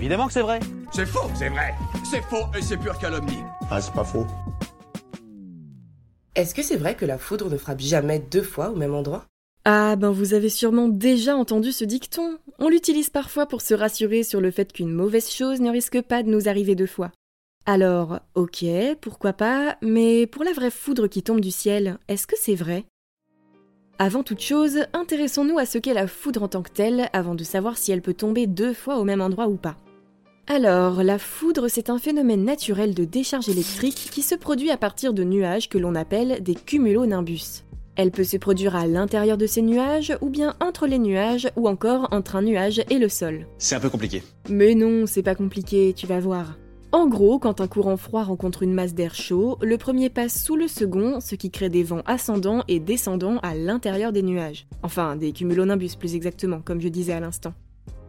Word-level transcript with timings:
évidemment 0.00 0.28
que 0.28 0.32
c'est 0.32 0.40
vrai. 0.40 0.60
C'est 0.92 1.06
faux, 1.06 1.30
c'est 1.34 1.50
vrai. 1.50 1.74
C'est 2.04 2.22
faux 2.22 2.46
et 2.58 2.62
c'est 2.62 2.78
pure 2.78 2.98
calomnie. 2.98 3.42
Ah, 3.70 3.80
c'est 3.82 3.92
pas 3.92 4.04
faux. 4.04 4.26
Est-ce 6.34 6.54
que 6.54 6.62
c'est 6.62 6.76
vrai 6.76 6.94
que 6.94 7.04
la 7.04 7.18
foudre 7.18 7.50
ne 7.50 7.58
frappe 7.58 7.80
jamais 7.80 8.18
deux 8.18 8.42
fois 8.42 8.70
au 8.70 8.76
même 8.76 8.94
endroit? 8.94 9.26
Ah 9.66 9.96
ben 9.96 10.10
vous 10.10 10.32
avez 10.32 10.48
sûrement 10.48 10.88
déjà 10.88 11.36
entendu 11.36 11.70
ce 11.70 11.84
dicton. 11.84 12.38
On 12.58 12.70
l'utilise 12.70 13.10
parfois 13.10 13.46
pour 13.46 13.60
se 13.60 13.74
rassurer 13.74 14.22
sur 14.22 14.40
le 14.40 14.50
fait 14.50 14.72
qu'une 14.72 14.92
mauvaise 14.92 15.30
chose 15.30 15.60
ne 15.60 15.70
risque 15.70 16.00
pas 16.00 16.22
de 16.22 16.30
nous 16.30 16.48
arriver 16.48 16.74
deux 16.74 16.86
fois. 16.86 17.12
Alors, 17.66 18.20
ok, 18.34 18.64
pourquoi 19.02 19.34
pas, 19.34 19.76
mais 19.82 20.26
pour 20.26 20.44
la 20.44 20.54
vraie 20.54 20.70
foudre 20.70 21.08
qui 21.08 21.22
tombe 21.22 21.40
du 21.40 21.50
ciel, 21.50 21.98
est-ce 22.08 22.26
que 22.26 22.36
c'est 22.38 22.54
vrai? 22.54 22.86
Avant 23.98 24.22
toute 24.22 24.40
chose, 24.40 24.86
intéressons-nous 24.94 25.58
à 25.58 25.66
ce 25.66 25.76
qu'est 25.76 25.92
la 25.92 26.06
foudre 26.06 26.42
en 26.42 26.48
tant 26.48 26.62
que 26.62 26.70
telle 26.70 27.10
avant 27.12 27.34
de 27.34 27.44
savoir 27.44 27.76
si 27.76 27.92
elle 27.92 28.00
peut 28.00 28.14
tomber 28.14 28.46
deux 28.46 28.72
fois 28.72 28.96
au 28.96 29.04
même 29.04 29.20
endroit 29.20 29.46
ou 29.46 29.56
pas. 29.56 29.76
Alors, 30.52 31.04
la 31.04 31.20
foudre, 31.20 31.68
c'est 31.68 31.90
un 31.90 31.98
phénomène 31.98 32.44
naturel 32.44 32.92
de 32.92 33.04
décharge 33.04 33.48
électrique 33.48 34.08
qui 34.10 34.20
se 34.20 34.34
produit 34.34 34.72
à 34.72 34.76
partir 34.76 35.14
de 35.14 35.22
nuages 35.22 35.68
que 35.68 35.78
l'on 35.78 35.94
appelle 35.94 36.42
des 36.42 36.56
cumulonimbus. 36.56 37.62
Elle 37.94 38.10
peut 38.10 38.24
se 38.24 38.36
produire 38.36 38.74
à 38.74 38.88
l'intérieur 38.88 39.38
de 39.38 39.46
ces 39.46 39.62
nuages, 39.62 40.12
ou 40.20 40.28
bien 40.28 40.56
entre 40.60 40.88
les 40.88 40.98
nuages, 40.98 41.48
ou 41.54 41.68
encore 41.68 42.08
entre 42.10 42.34
un 42.34 42.42
nuage 42.42 42.82
et 42.90 42.98
le 42.98 43.08
sol. 43.08 43.46
C'est 43.58 43.76
un 43.76 43.80
peu 43.80 43.90
compliqué. 43.90 44.24
Mais 44.48 44.74
non, 44.74 45.06
c'est 45.06 45.22
pas 45.22 45.36
compliqué, 45.36 45.94
tu 45.96 46.08
vas 46.08 46.18
voir. 46.18 46.58
En 46.90 47.06
gros, 47.06 47.38
quand 47.38 47.60
un 47.60 47.68
courant 47.68 47.96
froid 47.96 48.24
rencontre 48.24 48.64
une 48.64 48.74
masse 48.74 48.94
d'air 48.94 49.14
chaud, 49.14 49.56
le 49.62 49.78
premier 49.78 50.10
passe 50.10 50.42
sous 50.42 50.56
le 50.56 50.66
second, 50.66 51.20
ce 51.20 51.36
qui 51.36 51.52
crée 51.52 51.68
des 51.68 51.84
vents 51.84 52.02
ascendants 52.06 52.64
et 52.66 52.80
descendants 52.80 53.38
à 53.44 53.54
l'intérieur 53.54 54.10
des 54.10 54.22
nuages. 54.22 54.66
Enfin, 54.82 55.14
des 55.14 55.30
cumulonimbus 55.30 55.94
plus 55.96 56.16
exactement, 56.16 56.60
comme 56.60 56.80
je 56.80 56.88
disais 56.88 57.12
à 57.12 57.20
l'instant. 57.20 57.54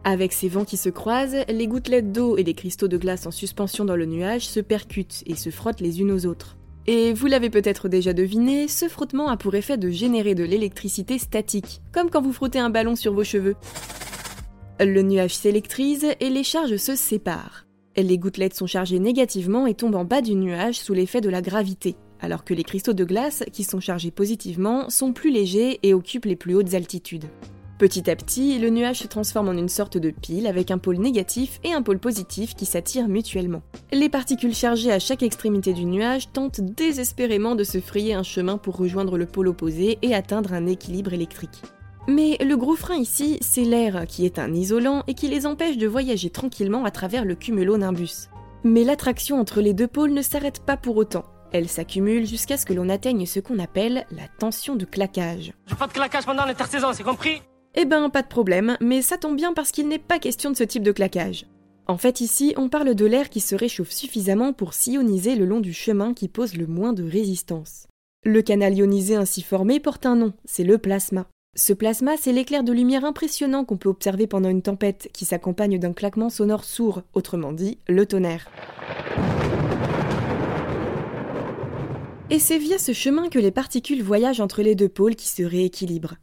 Avec 0.04 0.32
ces 0.32 0.48
vents 0.48 0.64
qui 0.64 0.76
se 0.76 0.88
croisent, 0.88 1.44
les 1.48 1.66
gouttelettes 1.68 2.10
d'eau 2.10 2.36
et 2.36 2.42
les 2.42 2.54
cristaux 2.54 2.88
de 2.88 2.96
glace 2.96 3.26
en 3.26 3.30
suspension 3.30 3.84
dans 3.84 3.94
le 3.94 4.06
nuage 4.06 4.46
se 4.46 4.58
percutent 4.58 5.22
et 5.26 5.36
se 5.36 5.50
frottent 5.50 5.80
les 5.80 6.00
unes 6.00 6.10
aux 6.10 6.26
autres. 6.26 6.56
Et 6.88 7.12
vous 7.12 7.28
l'avez 7.28 7.50
peut-être 7.50 7.88
déjà 7.88 8.12
deviné, 8.12 8.66
ce 8.66 8.88
frottement 8.88 9.28
a 9.28 9.36
pour 9.36 9.54
effet 9.54 9.78
de 9.78 9.90
générer 9.90 10.34
de 10.34 10.42
l'électricité 10.42 11.18
statique, 11.18 11.80
comme 11.92 12.10
quand 12.10 12.20
vous 12.20 12.32
frottez 12.32 12.58
un 12.58 12.70
ballon 12.70 12.96
sur 12.96 13.12
vos 13.12 13.22
cheveux. 13.22 13.54
Le 14.80 15.02
nuage 15.02 15.36
s'électrise 15.36 16.08
et 16.18 16.30
les 16.30 16.42
charges 16.42 16.76
se 16.76 16.96
séparent. 16.96 17.66
Les 17.96 18.18
gouttelettes 18.18 18.56
sont 18.56 18.66
chargées 18.66 18.98
négativement 18.98 19.66
et 19.68 19.74
tombent 19.74 19.94
en 19.94 20.04
bas 20.04 20.22
du 20.22 20.34
nuage 20.34 20.80
sous 20.80 20.94
l'effet 20.94 21.20
de 21.20 21.28
la 21.28 21.42
gravité, 21.42 21.94
alors 22.20 22.42
que 22.42 22.54
les 22.54 22.64
cristaux 22.64 22.94
de 22.94 23.04
glace, 23.04 23.44
qui 23.52 23.62
sont 23.62 23.80
chargés 23.80 24.10
positivement, 24.10 24.90
sont 24.90 25.12
plus 25.12 25.30
légers 25.30 25.78
et 25.84 25.94
occupent 25.94 26.24
les 26.24 26.36
plus 26.36 26.56
hautes 26.56 26.74
altitudes. 26.74 27.26
Petit 27.82 28.08
à 28.08 28.14
petit, 28.14 28.60
le 28.60 28.70
nuage 28.70 29.00
se 29.00 29.08
transforme 29.08 29.48
en 29.48 29.58
une 29.58 29.68
sorte 29.68 29.98
de 29.98 30.10
pile 30.10 30.46
avec 30.46 30.70
un 30.70 30.78
pôle 30.78 30.98
négatif 30.98 31.58
et 31.64 31.72
un 31.72 31.82
pôle 31.82 31.98
positif 31.98 32.54
qui 32.54 32.64
s'attirent 32.64 33.08
mutuellement. 33.08 33.62
Les 33.90 34.08
particules 34.08 34.54
chargées 34.54 34.92
à 34.92 35.00
chaque 35.00 35.24
extrémité 35.24 35.72
du 35.72 35.84
nuage 35.84 36.30
tentent 36.32 36.60
désespérément 36.60 37.56
de 37.56 37.64
se 37.64 37.80
frayer 37.80 38.14
un 38.14 38.22
chemin 38.22 38.56
pour 38.56 38.76
rejoindre 38.76 39.18
le 39.18 39.26
pôle 39.26 39.48
opposé 39.48 39.98
et 40.00 40.14
atteindre 40.14 40.52
un 40.52 40.66
équilibre 40.66 41.12
électrique. 41.12 41.60
Mais 42.06 42.38
le 42.40 42.56
gros 42.56 42.76
frein 42.76 42.94
ici, 42.94 43.38
c'est 43.40 43.64
l'air, 43.64 44.06
qui 44.06 44.26
est 44.26 44.38
un 44.38 44.54
isolant 44.54 45.02
et 45.08 45.14
qui 45.14 45.26
les 45.26 45.44
empêche 45.44 45.76
de 45.76 45.88
voyager 45.88 46.30
tranquillement 46.30 46.84
à 46.84 46.92
travers 46.92 47.24
le 47.24 47.34
cumulonimbus. 47.34 48.28
Mais 48.62 48.84
l'attraction 48.84 49.40
entre 49.40 49.60
les 49.60 49.74
deux 49.74 49.88
pôles 49.88 50.12
ne 50.12 50.22
s'arrête 50.22 50.60
pas 50.64 50.76
pour 50.76 50.96
autant. 50.98 51.24
Elle 51.50 51.68
s'accumule 51.68 52.28
jusqu'à 52.28 52.58
ce 52.58 52.64
que 52.64 52.74
l'on 52.74 52.88
atteigne 52.88 53.26
ce 53.26 53.40
qu'on 53.40 53.58
appelle 53.58 54.06
la 54.12 54.28
tension 54.38 54.76
de 54.76 54.84
claquage. 54.84 55.52
Pas 55.76 55.88
de 55.88 55.92
claquage 55.92 56.26
pendant 56.26 56.44
l'intersaison, 56.44 56.92
c'est 56.92 57.02
compris? 57.02 57.42
Eh 57.74 57.86
ben, 57.86 58.10
pas 58.10 58.22
de 58.22 58.28
problème, 58.28 58.76
mais 58.80 59.00
ça 59.00 59.16
tombe 59.16 59.36
bien 59.36 59.54
parce 59.54 59.70
qu'il 59.70 59.88
n'est 59.88 59.98
pas 59.98 60.18
question 60.18 60.50
de 60.50 60.56
ce 60.56 60.64
type 60.64 60.82
de 60.82 60.92
claquage. 60.92 61.46
En 61.86 61.96
fait, 61.96 62.20
ici, 62.20 62.52
on 62.56 62.68
parle 62.68 62.94
de 62.94 63.06
l'air 63.06 63.30
qui 63.30 63.40
se 63.40 63.54
réchauffe 63.54 63.90
suffisamment 63.90 64.52
pour 64.52 64.74
s'ioniser 64.74 65.34
le 65.34 65.46
long 65.46 65.60
du 65.60 65.72
chemin 65.72 66.12
qui 66.12 66.28
pose 66.28 66.54
le 66.54 66.66
moins 66.66 66.92
de 66.92 67.02
résistance. 67.02 67.86
Le 68.24 68.42
canal 68.42 68.74
ionisé 68.74 69.16
ainsi 69.16 69.42
formé 69.42 69.80
porte 69.80 70.06
un 70.06 70.16
nom, 70.16 70.32
c'est 70.44 70.64
le 70.64 70.78
plasma. 70.78 71.26
Ce 71.56 71.72
plasma, 71.72 72.12
c'est 72.18 72.32
l'éclair 72.32 72.62
de 72.62 72.72
lumière 72.72 73.04
impressionnant 73.04 73.64
qu'on 73.64 73.76
peut 73.76 73.88
observer 73.88 74.26
pendant 74.26 74.48
une 74.48 74.62
tempête 74.62 75.08
qui 75.12 75.24
s'accompagne 75.24 75.78
d'un 75.78 75.92
claquement 75.92 76.30
sonore 76.30 76.64
sourd, 76.64 77.02
autrement 77.14 77.52
dit, 77.52 77.78
le 77.88 78.06
tonnerre. 78.06 78.48
Et 82.30 82.38
c'est 82.38 82.58
via 82.58 82.78
ce 82.78 82.92
chemin 82.92 83.28
que 83.28 83.38
les 83.38 83.50
particules 83.50 84.02
voyagent 84.02 84.40
entre 84.40 84.62
les 84.62 84.74
deux 84.74 84.88
pôles 84.88 85.16
qui 85.16 85.28
se 85.28 85.42
rééquilibrent. 85.42 86.16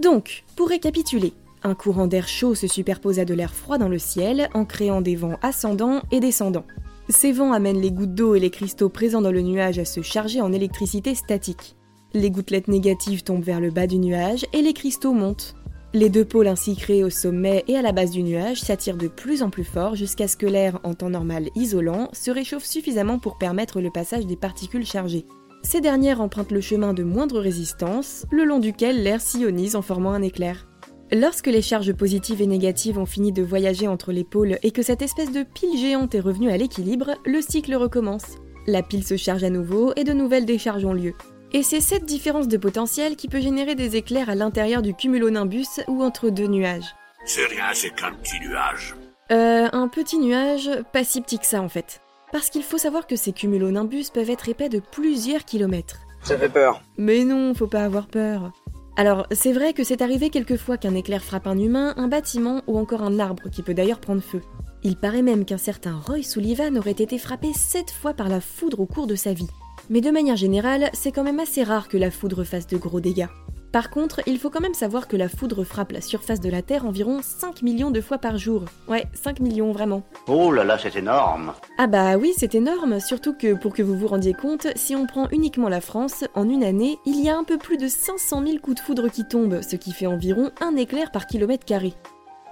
Donc, 0.00 0.44
pour 0.56 0.70
récapituler, 0.70 1.34
un 1.62 1.74
courant 1.74 2.06
d'air 2.06 2.26
chaud 2.26 2.54
se 2.54 2.66
superpose 2.66 3.18
à 3.18 3.26
de 3.26 3.34
l'air 3.34 3.52
froid 3.52 3.76
dans 3.76 3.88
le 3.88 3.98
ciel 3.98 4.48
en 4.54 4.64
créant 4.64 5.02
des 5.02 5.14
vents 5.14 5.38
ascendants 5.42 6.00
et 6.10 6.20
descendants. 6.20 6.64
Ces 7.10 7.32
vents 7.32 7.52
amènent 7.52 7.80
les 7.80 7.90
gouttes 7.90 8.14
d'eau 8.14 8.34
et 8.34 8.40
les 8.40 8.50
cristaux 8.50 8.88
présents 8.88 9.20
dans 9.20 9.32
le 9.32 9.42
nuage 9.42 9.78
à 9.78 9.84
se 9.84 10.00
charger 10.00 10.40
en 10.40 10.54
électricité 10.54 11.14
statique. 11.14 11.76
Les 12.14 12.30
gouttelettes 12.30 12.68
négatives 12.68 13.24
tombent 13.24 13.42
vers 13.42 13.60
le 13.60 13.70
bas 13.70 13.86
du 13.86 13.98
nuage 13.98 14.46
et 14.54 14.62
les 14.62 14.72
cristaux 14.72 15.12
montent. 15.12 15.54
Les 15.92 16.08
deux 16.08 16.24
pôles 16.24 16.48
ainsi 16.48 16.76
créés 16.76 17.04
au 17.04 17.10
sommet 17.10 17.64
et 17.68 17.76
à 17.76 17.82
la 17.82 17.92
base 17.92 18.10
du 18.10 18.22
nuage 18.22 18.60
s'attirent 18.60 18.96
de 18.96 19.08
plus 19.08 19.42
en 19.42 19.50
plus 19.50 19.64
fort 19.64 19.96
jusqu'à 19.96 20.28
ce 20.28 20.36
que 20.36 20.46
l'air, 20.46 20.80
en 20.82 20.94
temps 20.94 21.10
normal 21.10 21.50
isolant, 21.56 22.08
se 22.12 22.30
réchauffe 22.30 22.64
suffisamment 22.64 23.18
pour 23.18 23.36
permettre 23.36 23.82
le 23.82 23.90
passage 23.90 24.24
des 24.24 24.36
particules 24.36 24.86
chargées. 24.86 25.26
Ces 25.62 25.80
dernières 25.80 26.20
empruntent 26.20 26.52
le 26.52 26.60
chemin 26.60 26.94
de 26.94 27.02
moindre 27.02 27.38
résistance, 27.38 28.24
le 28.30 28.44
long 28.44 28.58
duquel 28.58 29.02
l'air 29.02 29.20
s'ionise 29.20 29.76
en 29.76 29.82
formant 29.82 30.12
un 30.12 30.22
éclair. 30.22 30.66
Lorsque 31.12 31.48
les 31.48 31.62
charges 31.62 31.92
positives 31.92 32.40
et 32.40 32.46
négatives 32.46 32.98
ont 32.98 33.06
fini 33.06 33.32
de 33.32 33.42
voyager 33.42 33.88
entre 33.88 34.12
les 34.12 34.24
pôles 34.24 34.58
et 34.62 34.70
que 34.70 34.82
cette 34.82 35.02
espèce 35.02 35.32
de 35.32 35.42
pile 35.42 35.76
géante 35.76 36.14
est 36.14 36.20
revenue 36.20 36.50
à 36.50 36.56
l'équilibre, 36.56 37.16
le 37.26 37.40
cycle 37.40 37.74
recommence. 37.74 38.36
La 38.66 38.82
pile 38.82 39.04
se 39.04 39.16
charge 39.16 39.44
à 39.44 39.50
nouveau 39.50 39.92
et 39.96 40.04
de 40.04 40.12
nouvelles 40.12 40.46
décharges 40.46 40.84
ont 40.84 40.92
lieu. 40.92 41.14
Et 41.52 41.62
c'est 41.62 41.80
cette 41.80 42.04
différence 42.04 42.46
de 42.46 42.56
potentiel 42.56 43.16
qui 43.16 43.28
peut 43.28 43.40
générer 43.40 43.74
des 43.74 43.96
éclairs 43.96 44.30
à 44.30 44.36
l'intérieur 44.36 44.82
du 44.82 44.94
cumulonimbus 44.94 45.80
ou 45.88 46.02
entre 46.02 46.30
deux 46.30 46.46
nuages. 46.46 46.94
C'est 47.24 47.46
rien, 47.46 47.64
c'est 47.74 47.90
qu'un 47.90 48.12
petit 48.12 48.38
nuage. 48.40 48.94
Euh, 49.32 49.68
un 49.72 49.88
petit 49.88 50.18
nuage, 50.18 50.70
pas 50.92 51.04
si 51.04 51.20
petit 51.20 51.38
que 51.38 51.46
ça 51.46 51.60
en 51.60 51.68
fait. 51.68 52.00
Parce 52.32 52.48
qu'il 52.48 52.62
faut 52.62 52.78
savoir 52.78 53.06
que 53.06 53.16
ces 53.16 53.32
cumulonimbus 53.32 54.10
peuvent 54.12 54.30
être 54.30 54.48
épais 54.48 54.68
de 54.68 54.80
plusieurs 54.80 55.44
kilomètres. 55.44 56.00
Ça 56.22 56.36
fait 56.36 56.48
peur. 56.48 56.82
Mais 56.96 57.24
non, 57.24 57.54
faut 57.54 57.66
pas 57.66 57.84
avoir 57.84 58.06
peur. 58.06 58.52
Alors, 58.96 59.26
c'est 59.32 59.52
vrai 59.52 59.72
que 59.72 59.84
c'est 59.84 60.02
arrivé 60.02 60.30
quelquefois 60.30 60.76
qu'un 60.76 60.94
éclair 60.94 61.24
frappe 61.24 61.46
un 61.46 61.58
humain, 61.58 61.94
un 61.96 62.08
bâtiment 62.08 62.62
ou 62.66 62.78
encore 62.78 63.02
un 63.02 63.18
arbre 63.18 63.48
qui 63.50 63.62
peut 63.62 63.74
d'ailleurs 63.74 64.00
prendre 64.00 64.22
feu. 64.22 64.42
Il 64.82 64.96
paraît 64.96 65.22
même 65.22 65.44
qu'un 65.44 65.58
certain 65.58 65.98
Roy 65.98 66.22
Sullivan 66.22 66.76
aurait 66.76 66.90
été 66.90 67.18
frappé 67.18 67.52
sept 67.54 67.90
fois 67.90 68.14
par 68.14 68.28
la 68.28 68.40
foudre 68.40 68.80
au 68.80 68.86
cours 68.86 69.06
de 69.06 69.14
sa 69.14 69.32
vie. 69.32 69.48
Mais 69.88 70.00
de 70.00 70.10
manière 70.10 70.36
générale, 70.36 70.90
c'est 70.92 71.12
quand 71.12 71.24
même 71.24 71.40
assez 71.40 71.62
rare 71.62 71.88
que 71.88 71.96
la 71.96 72.10
foudre 72.10 72.44
fasse 72.44 72.66
de 72.66 72.76
gros 72.76 73.00
dégâts. 73.00 73.28
Par 73.72 73.90
contre, 73.90 74.20
il 74.26 74.38
faut 74.38 74.50
quand 74.50 74.60
même 74.60 74.74
savoir 74.74 75.06
que 75.06 75.16
la 75.16 75.28
foudre 75.28 75.62
frappe 75.62 75.92
la 75.92 76.00
surface 76.00 76.40
de 76.40 76.50
la 76.50 76.60
Terre 76.60 76.86
environ 76.86 77.20
5 77.22 77.62
millions 77.62 77.92
de 77.92 78.00
fois 78.00 78.18
par 78.18 78.36
jour. 78.36 78.64
Ouais, 78.88 79.06
5 79.14 79.38
millions 79.38 79.70
vraiment. 79.70 80.02
Oh 80.26 80.50
là 80.50 80.64
là, 80.64 80.76
c'est 80.76 80.96
énorme. 80.96 81.52
Ah 81.78 81.86
bah 81.86 82.16
oui, 82.16 82.32
c'est 82.36 82.56
énorme, 82.56 82.98
surtout 82.98 83.32
que 83.32 83.54
pour 83.54 83.72
que 83.72 83.82
vous 83.82 83.96
vous 83.96 84.08
rendiez 84.08 84.34
compte, 84.34 84.66
si 84.74 84.96
on 84.96 85.06
prend 85.06 85.28
uniquement 85.30 85.68
la 85.68 85.80
France, 85.80 86.24
en 86.34 86.48
une 86.48 86.64
année, 86.64 86.98
il 87.06 87.22
y 87.22 87.28
a 87.28 87.36
un 87.36 87.44
peu 87.44 87.58
plus 87.58 87.76
de 87.76 87.86
500 87.86 88.42
000 88.44 88.58
coups 88.58 88.76
de 88.76 88.82
foudre 88.82 89.08
qui 89.08 89.24
tombent, 89.24 89.60
ce 89.62 89.76
qui 89.76 89.92
fait 89.92 90.06
environ 90.06 90.50
un 90.60 90.74
éclair 90.74 91.12
par 91.12 91.26
kilomètre 91.26 91.64
carré. 91.64 91.94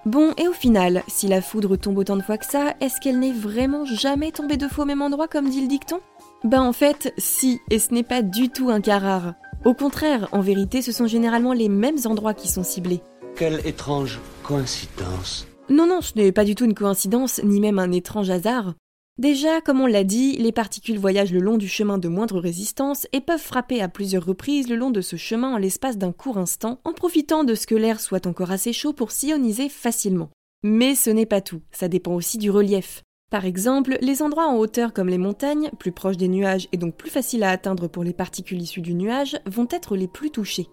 Bon, 0.07 0.33
et 0.39 0.47
au 0.47 0.53
final, 0.53 1.03
si 1.09 1.27
la 1.27 1.43
foudre 1.43 1.77
tombe 1.77 1.99
autant 1.99 2.17
de 2.17 2.23
fois 2.23 2.39
que 2.39 2.47
ça, 2.47 2.75
est-ce 2.81 3.01
qu'elle 3.01 3.19
n'est 3.19 3.33
vraiment 3.33 3.85
jamais 3.85 4.31
tombée 4.31 4.57
deux 4.57 4.69
fois 4.69 4.85
au 4.85 4.87
même 4.87 5.03
endroit 5.03 5.27
comme 5.27 5.51
dit 5.51 5.61
le 5.61 5.67
dicton? 5.67 6.01
Ben 6.45 6.63
en 6.63 6.73
fait, 6.73 7.13
si, 7.19 7.61
et 7.69 7.81
ce 7.81 7.93
n'est 7.93 8.05
pas 8.05 8.23
du 8.23 8.49
tout 8.49 8.71
un 8.71 8.81
cas 8.81 9.01
rare. 9.01 9.35
Au 9.65 9.75
contraire, 9.75 10.29
en 10.33 10.41
vérité, 10.41 10.83
ce 10.83 10.93
sont 10.93 11.07
généralement 11.07 11.53
les 11.53 11.69
mêmes 11.69 11.99
endroits 12.05 12.35
qui 12.35 12.49
sont 12.49 12.63
ciblés. 12.63 13.01
Quelle 13.35 13.67
étrange 13.67 14.21
coïncidence. 14.43 15.47
Non, 15.69 15.87
non, 15.87 16.01
ce 16.01 16.13
n'est 16.17 16.33
pas 16.33 16.45
du 16.45 16.55
tout 16.55 16.65
une 16.65 16.75
coïncidence, 16.75 17.41
ni 17.43 17.61
même 17.61 17.79
un 17.79 17.93
étrange 17.93 18.31
hasard. 18.31 18.75
Déjà, 19.19 19.61
comme 19.61 19.81
on 19.81 19.87
l'a 19.87 20.05
dit, 20.05 20.37
les 20.37 20.53
particules 20.53 20.99
voyagent 20.99 21.33
le 21.33 21.41
long 21.41 21.57
du 21.57 21.67
chemin 21.67 21.99
de 21.99 22.07
moindre 22.07 22.39
résistance 22.39 23.09
et 23.13 23.21
peuvent 23.21 23.41
frapper 23.41 23.83
à 23.83 23.89
plusieurs 23.89 24.25
reprises 24.25 24.69
le 24.69 24.77
long 24.77 24.93
de 24.93 25.01
ce 25.01 25.17
chemin 25.17 25.55
en 25.55 25.59
l'espace 25.59 25.99
d'un 25.99 26.13
court 26.13 26.39
instant, 26.39 26.81
en 26.85 26.93
profitant 26.93 27.43
de 27.43 27.57
ce 27.57 27.67
que 27.67 27.75
l'air 27.75 27.99
soit 27.99 28.29
encore 28.29 28.53
assez 28.53 28.73
chaud 28.73 28.93
pour 28.93 29.11
s'ioniser 29.11 29.69
facilement. 29.69 30.31
Mais 30.63 30.95
ce 30.95 31.11
n'est 31.11 31.27
pas 31.27 31.41
tout, 31.41 31.63
ça 31.73 31.89
dépend 31.89 32.15
aussi 32.15 32.39
du 32.39 32.51
relief. 32.51 33.03
Par 33.31 33.45
exemple, 33.45 33.99
les 34.01 34.23
endroits 34.23 34.49
en 34.49 34.57
hauteur 34.57 34.95
comme 34.95 35.11
les 35.11 35.19
montagnes, 35.19 35.71
plus 35.79 35.93
proches 35.93 36.17
des 36.17 36.29
nuages 36.29 36.67
et 36.73 36.79
donc 36.79 36.97
plus 36.97 37.11
faciles 37.11 37.43
à 37.43 37.51
atteindre 37.51 37.87
pour 37.87 38.03
les 38.03 38.15
particules 38.15 38.63
issues 38.63 38.81
du 38.81 38.95
nuage, 38.95 39.37
vont 39.45 39.69
être 39.71 39.97
les 39.97 40.09
plus 40.09 40.31
touchés. 40.31 40.69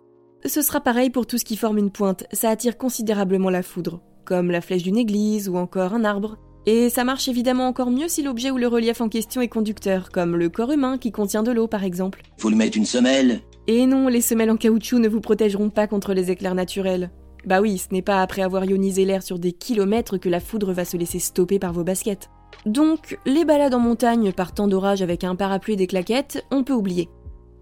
Ce 0.46 0.62
sera 0.62 0.80
pareil 0.80 1.10
pour 1.10 1.28
tout 1.28 1.38
ce 1.38 1.44
qui 1.44 1.58
forme 1.58 1.80
une 1.80 1.92
pointe, 1.92 2.26
ça 2.32 2.50
attire 2.50 2.78
considérablement 2.78 3.50
la 3.50 3.62
foudre, 3.62 4.00
comme 4.24 4.52
la 4.52 4.62
flèche 4.62 4.84
d'une 4.84 4.98
église 4.98 5.50
ou 5.50 5.58
encore 5.58 5.94
un 5.94 6.06
arbre. 6.06 6.38
Et 6.66 6.90
ça 6.90 7.04
marche 7.04 7.28
évidemment 7.28 7.68
encore 7.68 7.92
mieux 7.92 8.08
si 8.08 8.24
l'objet 8.24 8.52
ou 8.52 8.58
le 8.58 8.68
relief 8.68 9.02
en 9.02 9.10
question 9.10 9.42
est 9.42 9.50
conducteur, 9.50 10.10
comme 10.10 10.38
le 10.38 10.48
corps 10.48 10.72
humain 10.72 10.98
qui 10.98 11.12
contient 11.12 11.44
de 11.44 11.52
l'eau 11.52 11.68
par 11.68 11.84
exemple. 11.84 12.22
Faut 12.38 12.50
lui 12.50 12.56
mettre 12.56 12.78
une 12.78 12.86
semelle? 12.86 13.42
Et 13.68 13.86
non, 13.86 14.08
les 14.08 14.22
semelles 14.22 14.52
en 14.52 14.56
caoutchouc 14.56 15.00
ne 15.00 15.10
vous 15.10 15.22
protégeront 15.22 15.70
pas 15.70 15.88
contre 15.88 16.14
les 16.14 16.32
éclairs 16.32 16.56
naturels. 16.56 17.12
Bah 17.46 17.60
oui, 17.60 17.78
ce 17.78 17.94
n'est 17.94 18.02
pas 18.02 18.22
après 18.22 18.44
avoir 18.44 18.64
ionisé 18.64 19.04
l'air 19.04 19.24
sur 19.24 19.40
des 19.40 19.52
kilomètres 19.52 20.18
que 20.18 20.30
la 20.30 20.40
foudre 20.40 20.72
va 20.72 20.86
se 20.86 20.96
laisser 20.96 21.20
stopper 21.20 21.60
par 21.60 21.74
vos 21.74 21.84
baskets. 21.84 22.30
Donc, 22.66 23.18
les 23.26 23.46
balades 23.46 23.74
en 23.74 23.80
montagne 23.80 24.32
par 24.32 24.54
temps 24.54 24.68
d'orage 24.68 25.02
avec 25.02 25.24
un 25.24 25.36
parapluie 25.36 25.74
et 25.74 25.78
des 25.78 25.88
claquettes, 25.88 26.44
on 26.52 26.64
peut 26.64 26.74
oublier. 26.74 27.10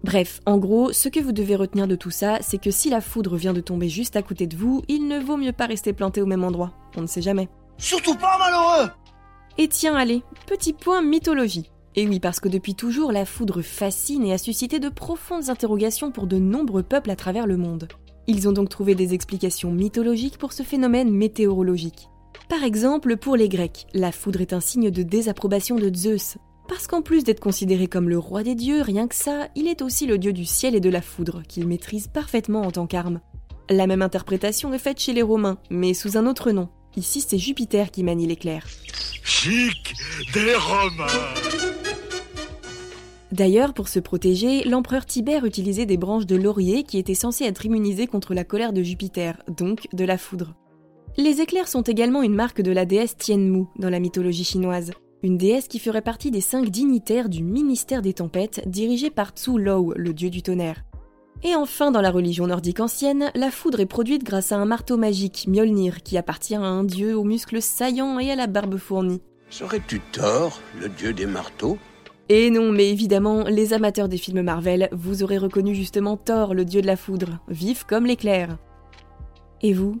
Bref, 0.04 0.40
en 0.44 0.58
gros, 0.58 0.92
ce 0.92 1.08
que 1.08 1.20
vous 1.20 1.32
devez 1.32 1.56
retenir 1.56 1.88
de 1.88 1.96
tout 1.96 2.10
ça, 2.10 2.38
c'est 2.42 2.58
que 2.58 2.70
si 2.70 2.90
la 2.90 3.00
foudre 3.00 3.36
vient 3.36 3.54
de 3.54 3.62
tomber 3.62 3.88
juste 3.88 4.16
à 4.16 4.22
côté 4.22 4.46
de 4.46 4.54
vous, 4.54 4.82
il 4.86 5.08
ne 5.08 5.18
vaut 5.18 5.38
mieux 5.38 5.52
pas 5.52 5.64
rester 5.64 5.94
planté 5.94 6.20
au 6.20 6.26
même 6.26 6.44
endroit. 6.44 6.72
On 6.96 7.00
ne 7.00 7.06
sait 7.06 7.22
jamais. 7.22 7.48
Surtout 7.78 8.14
pas 8.14 8.38
malheureux 8.38 8.90
Et 9.56 9.68
tiens, 9.68 9.94
allez, 9.94 10.22
petit 10.46 10.74
point 10.74 11.00
mythologie. 11.00 11.70
Et 11.96 12.06
oui, 12.06 12.20
parce 12.20 12.38
que 12.38 12.50
depuis 12.50 12.74
toujours, 12.74 13.12
la 13.12 13.24
foudre 13.24 13.62
fascine 13.62 14.24
et 14.24 14.34
a 14.34 14.38
suscité 14.38 14.78
de 14.78 14.90
profondes 14.90 15.48
interrogations 15.48 16.10
pour 16.10 16.26
de 16.26 16.38
nombreux 16.38 16.82
peuples 16.82 17.10
à 17.10 17.16
travers 17.16 17.46
le 17.46 17.56
monde. 17.56 17.88
Ils 18.26 18.48
ont 18.48 18.52
donc 18.52 18.68
trouvé 18.68 18.94
des 18.94 19.14
explications 19.14 19.70
mythologiques 19.70 20.38
pour 20.38 20.52
ce 20.52 20.62
phénomène 20.62 21.10
météorologique. 21.10 22.08
Par 22.48 22.62
exemple, 22.62 23.16
pour 23.16 23.36
les 23.36 23.48
Grecs, 23.48 23.86
la 23.94 24.12
foudre 24.12 24.40
est 24.40 24.52
un 24.52 24.60
signe 24.60 24.90
de 24.90 25.02
désapprobation 25.02 25.76
de 25.76 25.94
Zeus. 25.94 26.36
Parce 26.68 26.86
qu'en 26.86 27.02
plus 27.02 27.24
d'être 27.24 27.40
considéré 27.40 27.88
comme 27.88 28.08
le 28.08 28.18
roi 28.18 28.42
des 28.42 28.54
dieux, 28.54 28.80
rien 28.80 29.06
que 29.06 29.14
ça, 29.14 29.48
il 29.54 29.68
est 29.68 29.82
aussi 29.82 30.06
le 30.06 30.18
dieu 30.18 30.32
du 30.32 30.44
ciel 30.44 30.74
et 30.74 30.80
de 30.80 30.88
la 30.88 31.02
foudre, 31.02 31.42
qu'il 31.46 31.66
maîtrise 31.66 32.08
parfaitement 32.08 32.62
en 32.62 32.70
tant 32.70 32.86
qu'arme. 32.86 33.20
La 33.70 33.86
même 33.86 34.02
interprétation 34.02 34.72
est 34.72 34.78
faite 34.78 35.00
chez 35.00 35.12
les 35.12 35.22
Romains, 35.22 35.58
mais 35.70 35.94
sous 35.94 36.16
un 36.16 36.26
autre 36.26 36.52
nom. 36.52 36.68
Ici, 36.96 37.20
c'est 37.20 37.38
Jupiter 37.38 37.90
qui 37.90 38.02
manie 38.02 38.26
l'éclair. 38.26 38.66
Chic 39.22 39.94
des 40.32 40.54
Romains 40.54 41.06
D'ailleurs, 43.32 43.74
pour 43.74 43.88
se 43.88 43.98
protéger, 43.98 44.62
l'empereur 44.62 45.06
Tibère 45.06 45.44
utilisait 45.44 45.86
des 45.86 45.96
branches 45.96 46.26
de 46.26 46.36
laurier 46.36 46.84
qui 46.84 46.98
étaient 46.98 47.14
censées 47.14 47.44
être 47.44 47.66
immunisées 47.66 48.06
contre 48.06 48.32
la 48.32 48.44
colère 48.44 48.72
de 48.72 48.82
Jupiter, 48.82 49.42
donc 49.48 49.88
de 49.92 50.04
la 50.04 50.18
foudre. 50.18 50.54
Les 51.16 51.40
éclairs 51.40 51.68
sont 51.68 51.82
également 51.82 52.22
une 52.24 52.34
marque 52.34 52.60
de 52.60 52.72
la 52.72 52.84
déesse 52.84 53.16
Tianmu 53.16 53.66
dans 53.78 53.88
la 53.88 54.00
mythologie 54.00 54.42
chinoise, 54.42 54.90
une 55.22 55.38
déesse 55.38 55.68
qui 55.68 55.78
ferait 55.78 56.02
partie 56.02 56.32
des 56.32 56.40
cinq 56.40 56.70
dignitaires 56.70 57.28
du 57.28 57.44
ministère 57.44 58.02
des 58.02 58.14
tempêtes 58.14 58.68
dirigé 58.68 59.10
par 59.10 59.30
Tsu 59.30 59.56
Lou, 59.56 59.92
le 59.94 60.12
dieu 60.12 60.28
du 60.28 60.42
tonnerre. 60.42 60.82
Et 61.44 61.54
enfin, 61.54 61.92
dans 61.92 62.00
la 62.00 62.10
religion 62.10 62.48
nordique 62.48 62.80
ancienne, 62.80 63.30
la 63.36 63.52
foudre 63.52 63.78
est 63.78 63.86
produite 63.86 64.24
grâce 64.24 64.50
à 64.50 64.56
un 64.56 64.64
marteau 64.64 64.96
magique, 64.96 65.46
Mjolnir, 65.46 66.02
qui 66.02 66.18
appartient 66.18 66.56
à 66.56 66.62
un 66.62 66.82
dieu 66.82 67.16
aux 67.16 67.24
muscles 67.24 67.62
saillants 67.62 68.18
et 68.18 68.32
à 68.32 68.36
la 68.36 68.48
barbe 68.48 68.76
fournie. 68.76 69.22
Serais-tu 69.50 70.00
Thor, 70.10 70.60
le 70.80 70.88
dieu 70.88 71.12
des 71.12 71.26
marteaux? 71.26 71.78
Et 72.28 72.50
non, 72.50 72.72
mais 72.72 72.90
évidemment, 72.90 73.44
les 73.44 73.72
amateurs 73.72 74.08
des 74.08 74.18
films 74.18 74.42
Marvel, 74.42 74.88
vous 74.90 75.22
aurez 75.22 75.38
reconnu 75.38 75.76
justement 75.76 76.16
Thor, 76.16 76.54
le 76.54 76.64
dieu 76.64 76.82
de 76.82 76.88
la 76.88 76.96
foudre, 76.96 77.38
vif 77.46 77.84
comme 77.84 78.06
l'éclair. 78.06 78.58
Et 79.62 79.72
vous, 79.72 80.00